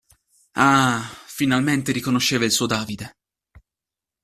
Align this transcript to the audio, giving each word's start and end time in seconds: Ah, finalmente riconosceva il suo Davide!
Ah, 0.53 1.07
finalmente 1.27 1.91
riconosceva 1.91 2.45
il 2.45 2.51
suo 2.51 2.65
Davide! 2.65 3.17